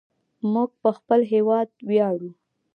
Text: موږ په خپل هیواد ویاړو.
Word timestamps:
موږ 0.53 0.69
په 0.81 0.89
خپل 0.97 1.19
هیواد 1.33 1.67
ویاړو. 1.89 2.31